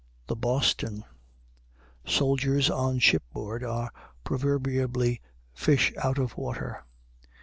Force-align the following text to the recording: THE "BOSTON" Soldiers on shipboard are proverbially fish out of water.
THE 0.25 0.35
"BOSTON" 0.35 1.05
Soldiers 2.07 2.71
on 2.71 2.97
shipboard 2.97 3.63
are 3.63 3.91
proverbially 4.23 5.21
fish 5.53 5.93
out 6.03 6.17
of 6.17 6.35
water. 6.37 6.83